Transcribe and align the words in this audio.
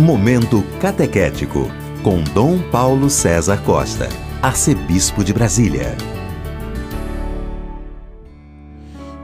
Momento 0.00 0.64
Catequético, 0.80 1.70
com 2.02 2.22
Dom 2.32 2.58
Paulo 2.70 3.10
César 3.10 3.62
Costa, 3.64 4.08
Arcebispo 4.40 5.22
de 5.22 5.30
Brasília. 5.34 5.94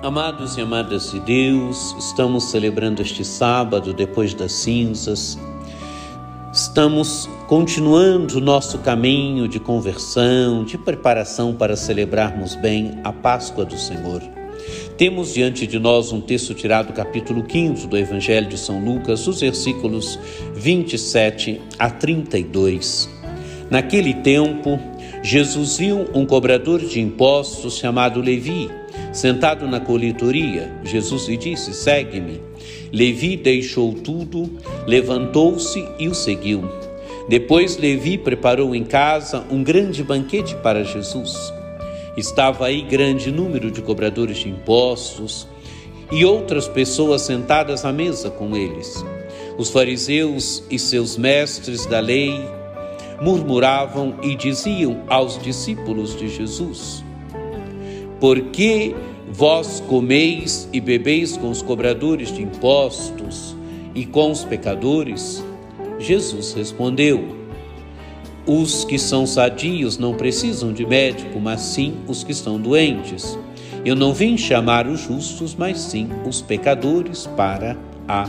Amados 0.00 0.56
e 0.56 0.60
amadas 0.60 1.10
de 1.10 1.18
Deus, 1.18 1.96
estamos 1.98 2.52
celebrando 2.52 3.02
este 3.02 3.24
sábado, 3.24 3.92
depois 3.92 4.32
das 4.32 4.52
cinzas. 4.52 5.36
Estamos 6.52 7.28
continuando 7.48 8.38
o 8.38 8.40
nosso 8.40 8.78
caminho 8.78 9.48
de 9.48 9.58
conversão, 9.58 10.62
de 10.62 10.78
preparação 10.78 11.52
para 11.52 11.74
celebrarmos 11.74 12.54
bem 12.54 13.00
a 13.02 13.12
Páscoa 13.12 13.64
do 13.64 13.76
Senhor. 13.76 14.22
Temos 15.00 15.32
diante 15.32 15.66
de 15.66 15.78
nós 15.78 16.12
um 16.12 16.20
texto 16.20 16.52
tirado 16.52 16.88
do 16.88 16.92
capítulo 16.92 17.42
15 17.42 17.88
do 17.88 17.96
Evangelho 17.96 18.46
de 18.46 18.58
São 18.58 18.84
Lucas, 18.84 19.26
os 19.26 19.40
versículos 19.40 20.18
27 20.54 21.58
a 21.78 21.88
32. 21.88 23.08
Naquele 23.70 24.12
tempo, 24.12 24.78
Jesus 25.22 25.78
viu 25.78 26.06
um 26.12 26.26
cobrador 26.26 26.80
de 26.80 27.00
impostos 27.00 27.78
chamado 27.78 28.20
Levi, 28.20 28.70
sentado 29.10 29.66
na 29.66 29.80
coletoria. 29.80 30.70
Jesus 30.84 31.28
lhe 31.28 31.38
disse: 31.38 31.72
Segue-me. 31.72 32.38
Levi 32.92 33.38
deixou 33.38 33.94
tudo, 33.94 34.50
levantou-se 34.86 35.82
e 35.98 36.08
o 36.08 36.14
seguiu. 36.14 36.62
Depois, 37.26 37.78
Levi 37.78 38.18
preparou 38.18 38.74
em 38.74 38.84
casa 38.84 39.46
um 39.50 39.64
grande 39.64 40.04
banquete 40.04 40.54
para 40.56 40.84
Jesus. 40.84 41.58
Estava 42.16 42.66
aí 42.66 42.82
grande 42.82 43.30
número 43.30 43.70
de 43.70 43.80
cobradores 43.80 44.38
de 44.38 44.48
impostos 44.48 45.46
e 46.10 46.24
outras 46.24 46.66
pessoas 46.66 47.22
sentadas 47.22 47.84
à 47.84 47.92
mesa 47.92 48.30
com 48.30 48.56
eles. 48.56 49.04
Os 49.56 49.70
fariseus 49.70 50.62
e 50.70 50.78
seus 50.78 51.16
mestres 51.16 51.86
da 51.86 52.00
lei 52.00 52.40
murmuravam 53.20 54.14
e 54.22 54.34
diziam 54.34 55.04
aos 55.08 55.38
discípulos 55.38 56.16
de 56.16 56.28
Jesus: 56.28 57.04
Por 58.18 58.40
que 58.46 58.94
vós 59.30 59.80
comeis 59.88 60.68
e 60.72 60.80
bebeis 60.80 61.36
com 61.36 61.50
os 61.50 61.62
cobradores 61.62 62.32
de 62.32 62.42
impostos 62.42 63.54
e 63.94 64.04
com 64.04 64.30
os 64.30 64.44
pecadores? 64.44 65.44
Jesus 65.98 66.54
respondeu: 66.54 67.39
os 68.46 68.84
que 68.84 68.98
são 68.98 69.26
sadios 69.26 69.98
não 69.98 70.14
precisam 70.14 70.72
de 70.72 70.86
médico, 70.86 71.38
mas 71.40 71.60
sim 71.60 71.96
os 72.06 72.24
que 72.24 72.32
estão 72.32 72.60
doentes. 72.60 73.38
Eu 73.84 73.94
não 73.94 74.12
vim 74.12 74.36
chamar 74.36 74.86
os 74.86 75.00
justos, 75.00 75.54
mas 75.54 75.78
sim 75.78 76.08
os 76.26 76.42
pecadores 76.42 77.26
para 77.36 77.76
a 78.08 78.28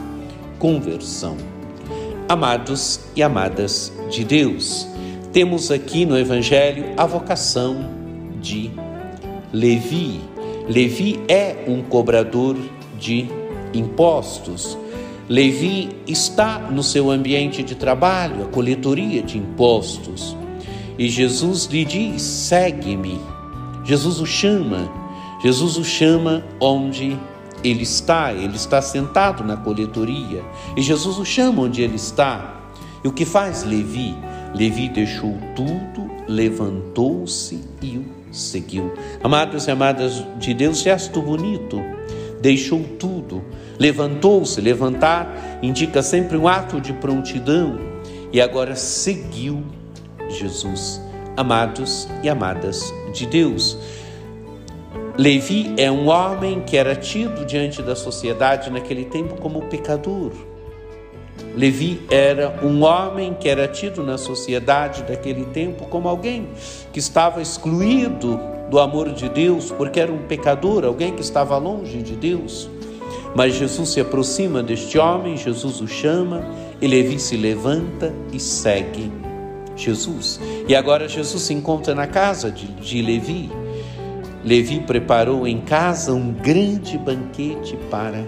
conversão. 0.59 1.37
Amados 2.29 3.01
e 3.15 3.23
amadas 3.23 3.91
de 4.09 4.23
Deus, 4.23 4.87
temos 5.33 5.71
aqui 5.71 6.05
no 6.05 6.17
Evangelho 6.17 6.85
a 6.95 7.05
vocação 7.05 7.89
de 8.41 8.71
Levi. 9.51 10.21
Levi 10.67 11.19
é 11.27 11.65
um 11.67 11.81
cobrador 11.81 12.57
de 12.97 13.27
impostos. 13.73 14.77
Levi 15.31 15.87
está 16.05 16.59
no 16.59 16.83
seu 16.83 17.09
ambiente 17.09 17.63
de 17.63 17.73
trabalho, 17.73 18.43
a 18.43 18.47
coletoria 18.47 19.23
de 19.23 19.37
impostos. 19.37 20.35
E 20.99 21.07
Jesus 21.07 21.67
lhe 21.67 21.85
diz: 21.85 22.21
segue-me. 22.21 23.17
Jesus 23.85 24.19
o 24.19 24.25
chama. 24.25 24.91
Jesus 25.41 25.77
o 25.77 25.85
chama 25.85 26.43
onde 26.59 27.17
ele 27.63 27.83
está. 27.83 28.33
Ele 28.33 28.57
está 28.57 28.81
sentado 28.81 29.41
na 29.41 29.55
coletoria. 29.55 30.43
E 30.75 30.81
Jesus 30.81 31.17
o 31.17 31.23
chama 31.23 31.61
onde 31.61 31.81
ele 31.81 31.95
está. 31.95 32.59
E 33.01 33.07
o 33.07 33.13
que 33.13 33.23
faz 33.23 33.63
Levi? 33.63 34.13
Levi 34.53 34.89
deixou 34.89 35.37
tudo, 35.55 36.11
levantou-se 36.27 37.57
e 37.81 37.99
o 37.99 38.05
seguiu. 38.33 38.93
Amados 39.23 39.65
e 39.65 39.71
amadas 39.71 40.25
de 40.39 40.53
Deus, 40.53 40.81
gesto 40.81 41.21
bonito. 41.21 41.81
Deixou 42.41 42.83
tudo, 42.99 43.43
Levantou-se, 43.81 44.61
levantar 44.61 45.59
indica 45.59 46.03
sempre 46.03 46.37
um 46.37 46.47
ato 46.47 46.79
de 46.79 46.93
prontidão 46.93 47.79
e 48.31 48.39
agora 48.39 48.75
seguiu 48.75 49.63
Jesus. 50.29 51.01
Amados 51.35 52.07
e 52.21 52.29
amadas 52.29 52.93
de 53.11 53.25
Deus. 53.25 53.75
Levi 55.17 55.73
é 55.77 55.91
um 55.91 56.09
homem 56.09 56.61
que 56.61 56.77
era 56.77 56.95
tido 56.95 57.43
diante 57.43 57.81
da 57.81 57.95
sociedade 57.95 58.69
naquele 58.69 59.05
tempo 59.05 59.33
como 59.41 59.63
pecador. 59.63 60.31
Levi 61.55 62.01
era 62.11 62.59
um 62.63 62.83
homem 62.83 63.33
que 63.33 63.49
era 63.49 63.67
tido 63.67 64.03
na 64.03 64.19
sociedade 64.19 65.01
daquele 65.01 65.45
tempo 65.45 65.87
como 65.87 66.07
alguém 66.07 66.49
que 66.93 66.99
estava 66.99 67.41
excluído 67.41 68.39
do 68.71 68.79
amor 68.79 69.11
de 69.11 69.27
Deus, 69.27 69.69
porque 69.69 69.99
era 69.99 70.11
um 70.11 70.19
pecador, 70.19 70.85
alguém 70.85 71.13
que 71.13 71.21
estava 71.21 71.57
longe 71.57 72.01
de 72.01 72.15
Deus. 72.15 72.69
Mas 73.35 73.55
Jesus 73.55 73.89
se 73.89 73.99
aproxima 73.99 74.63
deste 74.63 74.97
homem, 74.97 75.35
Jesus 75.35 75.81
o 75.81 75.87
chama, 75.87 76.41
e 76.81 76.87
Levi 76.87 77.19
se 77.19 77.35
levanta 77.35 78.13
e 78.31 78.39
segue 78.39 79.11
Jesus. 79.75 80.39
E 80.69 80.73
agora 80.73 81.09
Jesus 81.09 81.43
se 81.43 81.53
encontra 81.53 81.93
na 81.93 82.07
casa 82.07 82.49
de, 82.49 82.65
de 82.67 83.01
Levi. 83.01 83.51
Levi 84.41 84.79
preparou 84.79 85.45
em 85.45 85.59
casa 85.59 86.13
um 86.13 86.31
grande 86.31 86.97
banquete 86.97 87.77
para 87.89 88.25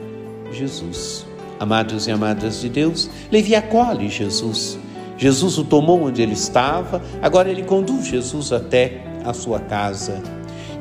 Jesus. 0.52 1.26
Amados 1.58 2.06
e 2.06 2.12
amadas 2.12 2.60
de 2.60 2.68
Deus, 2.68 3.10
Levi 3.32 3.56
acolhe 3.56 4.10
Jesus. 4.10 4.78
Jesus 5.18 5.58
o 5.58 5.64
tomou 5.64 6.04
onde 6.04 6.22
ele 6.22 6.34
estava, 6.34 7.02
agora 7.22 7.50
ele 7.50 7.64
conduz 7.64 8.08
Jesus 8.08 8.52
até 8.52 9.13
a 9.24 9.34
sua 9.34 9.60
casa. 9.60 10.22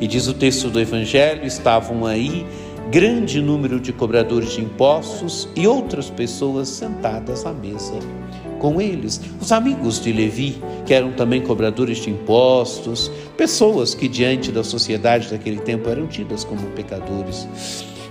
E 0.01 0.07
diz 0.07 0.27
o 0.27 0.35
texto 0.35 0.71
do 0.71 0.81
Evangelho: 0.81 1.47
estavam 1.47 2.07
aí 2.07 2.47
grande 2.91 3.41
número 3.41 3.81
de 3.81 3.93
cobradores 3.93 4.53
de 4.53 4.61
impostos 4.61 5.49
e 5.57 5.67
outras 5.67 6.11
pessoas 6.11 6.69
sentadas 6.69 7.47
à 7.47 7.53
mesa 7.53 7.95
com 8.63 8.81
eles. 8.81 9.21
Os 9.41 9.51
amigos 9.51 10.01
de 10.01 10.13
Levi, 10.13 10.63
que 10.87 10.95
eram 10.95 11.11
também 11.11 11.43
cobradores 11.43 11.99
de 11.99 12.11
impostos, 12.11 13.11
pessoas 13.37 13.93
que 13.93 14.07
diante 14.07 14.53
da 14.53 14.63
sociedade 14.63 15.29
daquele 15.29 15.59
tempo 15.59 15.91
eram 15.91 16.07
tidas 16.07 16.45
como 16.45 16.63
pecadores, 16.69 17.49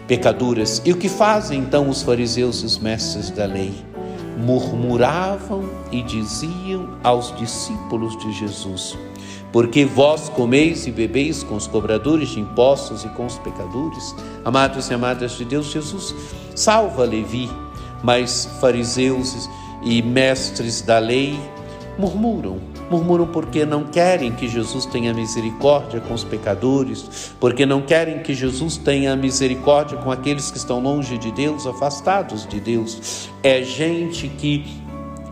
pecadoras. 0.09 0.81
E 0.83 0.91
o 0.91 0.97
que 0.97 1.07
fazem 1.07 1.59
então 1.59 1.89
os 1.89 2.01
fariseus 2.01 2.61
e 2.63 2.65
os 2.65 2.77
mestres 2.77 3.29
da 3.29 3.45
lei? 3.45 3.71
Murmuravam 4.37 5.69
e 5.89 6.01
diziam 6.03 6.97
aos 7.01 7.33
discípulos 7.37 8.17
de 8.17 8.33
Jesus: 8.33 8.97
porque 9.51 9.85
vós 9.85 10.29
comeis 10.29 10.87
e 10.87 10.91
bebeis 10.91 11.43
com 11.43 11.55
os 11.55 11.67
cobradores 11.67 12.29
de 12.29 12.39
impostos 12.39 13.03
e 13.03 13.09
com 13.09 13.25
os 13.25 13.37
pecadores. 13.39 14.15
Amados 14.45 14.89
e 14.89 14.93
amadas 14.93 15.33
de 15.33 15.45
Deus, 15.45 15.71
Jesus 15.71 16.15
salva 16.55 17.03
Levi, 17.03 17.49
mas 18.03 18.45
fariseus 18.59 19.49
e 19.83 20.01
mestres 20.01 20.81
da 20.81 20.99
lei 20.99 21.37
murmuram. 21.97 22.59
Murmuram 22.89 23.27
porque 23.27 23.65
não 23.65 23.85
querem 23.85 24.33
que 24.33 24.47
Jesus 24.47 24.85
tenha 24.85 25.13
misericórdia 25.13 26.01
com 26.01 26.13
os 26.13 26.23
pecadores, 26.23 27.33
porque 27.39 27.65
não 27.65 27.81
querem 27.81 28.19
que 28.19 28.33
Jesus 28.33 28.75
tenha 28.77 29.15
misericórdia 29.15 29.97
com 29.97 30.11
aqueles 30.11 30.51
que 30.51 30.57
estão 30.57 30.81
longe 30.81 31.17
de 31.17 31.31
Deus, 31.31 31.65
afastados 31.65 32.45
de 32.45 32.59
Deus. 32.59 33.29
É 33.41 33.63
gente 33.63 34.27
que 34.27 34.65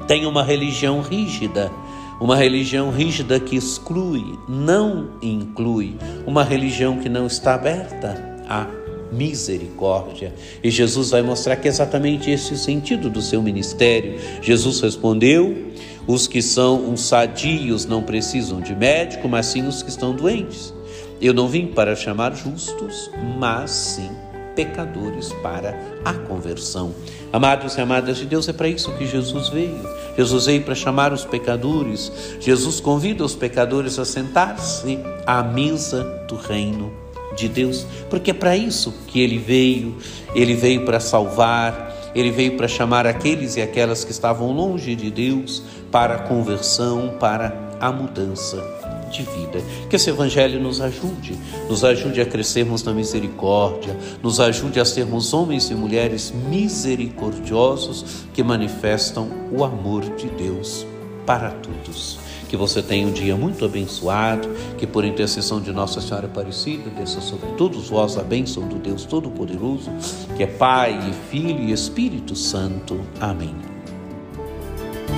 tem 0.08 0.26
uma 0.26 0.44
religião 0.44 1.02
rígida, 1.02 1.72
uma 2.20 2.36
religião 2.36 2.92
rígida 2.92 3.40
que 3.40 3.56
exclui, 3.56 4.38
não 4.48 5.12
inclui. 5.22 5.98
Uma 6.28 6.44
religião 6.44 6.98
que 6.98 7.08
não 7.08 7.28
está 7.28 7.56
aberta 7.56 8.44
à 8.48 8.68
misericórdia. 9.12 10.34
E 10.64 10.70
Jesus 10.70 11.12
vai 11.12 11.22
mostrar 11.22 11.56
que 11.56 11.68
é 11.68 11.72
exatamente 11.72 12.30
esse 12.30 12.54
o 12.54 12.58
sentido 12.58 13.10
do 13.10 13.22
seu 13.22 13.42
ministério. 13.42 14.20
Jesus 14.42 14.82
respondeu: 14.82 15.72
os 16.06 16.28
que 16.28 16.42
são 16.42 16.90
uns 16.90 17.02
sadios 17.02 17.86
não 17.86 18.04
precisam 18.04 18.60
de 18.60 18.76
médico, 18.76 19.28
mas 19.30 19.48
sim 19.48 19.66
os 19.66 19.82
que 19.82 19.90
estão 19.90 20.14
doentes. 20.14 20.74
Eu 21.22 21.34
não 21.34 21.48
vim 21.48 21.68
para 21.68 21.96
chamar 21.96 22.36
justos, 22.36 23.10
mas 23.38 23.72
sim 23.72 24.29
pecadores 24.60 25.32
para 25.42 25.74
a 26.04 26.14
conversão. 26.14 26.94
Amados 27.32 27.78
e 27.78 27.82
amadas 27.82 28.18
de 28.18 28.26
Deus, 28.26 28.50
é 28.50 28.52
para 28.52 28.68
isso 28.68 28.92
que 28.98 29.08
Jesus 29.08 29.48
veio. 29.48 29.80
Jesus 30.18 30.48
veio 30.48 30.64
para 30.64 30.76
chamar 30.76 31.14
os 31.14 31.24
pecadores. 31.24 32.12
Jesus 32.42 32.82
convida 32.82 33.24
os 33.24 33.36
pecadores 33.36 33.98
a 33.98 34.04
sentar-se 34.04 35.00
à 35.26 35.42
mesa 35.42 36.04
do 36.28 36.36
reino 36.36 36.92
de 37.38 37.48
Deus, 37.48 37.86
porque 38.10 38.32
é 38.32 38.34
para 38.34 38.58
isso 38.58 38.94
que 39.08 39.22
ele 39.22 39.38
veio. 39.38 39.96
Ele 40.36 40.56
veio 40.56 40.84
para 40.84 41.00
salvar, 41.00 42.12
ele 42.14 42.30
veio 42.30 42.58
para 42.58 42.68
chamar 42.68 43.08
aqueles 43.08 43.56
e 43.56 43.62
aquelas 43.62 44.04
que 44.04 44.12
estavam 44.12 44.52
longe 44.52 44.94
de 44.94 45.10
Deus 45.10 45.64
para 45.90 46.16
a 46.16 46.20
conversão, 46.20 47.16
para 47.18 47.78
a 47.80 47.94
mudança 47.94 48.62
de 49.10 49.24
vida. 49.24 49.62
Que 49.90 49.96
esse 49.96 50.10
Evangelho 50.10 50.60
nos 50.62 50.80
ajude, 50.80 51.38
nos 51.68 51.84
ajude 51.84 52.22
a 52.22 52.26
crescermos 52.26 52.84
na 52.84 52.94
misericórdia, 52.94 53.96
nos 54.22 54.40
ajude 54.40 54.80
a 54.80 54.86
sermos 54.86 55.34
homens 55.34 55.70
e 55.70 55.76
mulheres 55.76 56.34
misericordiosos 56.50 58.26
que 58.34 58.44
manifestam 58.44 59.30
o 59.52 59.64
amor 59.64 60.04
de 60.16 60.28
Deus 60.30 60.86
para 61.26 61.52
todos. 61.52 62.20
Que 62.48 62.58
você 62.58 62.82
tenha 62.82 63.08
um 63.08 63.12
dia 63.12 63.36
muito 63.36 63.64
abençoado, 63.64 64.50
que 64.78 64.88
por 64.88 65.06
intercessão 65.06 65.62
de 65.62 65.72
Nossa 65.72 66.02
Senhora 66.02 66.26
Aparecida, 66.26 66.90
desça 66.90 67.22
sobre 67.22 67.50
todos 67.52 67.90
vós 67.90 68.18
a 68.18 68.24
bênção 68.24 68.68
do 68.68 68.78
Deus 68.78 69.06
Todo-Poderoso, 69.06 69.92
que 70.36 70.42
é 70.42 70.48
Pai 70.48 71.14
Filho 71.30 71.64
e 71.66 71.72
Espírito 71.72 72.36
Santo. 72.36 73.00
Amém. 73.20 73.79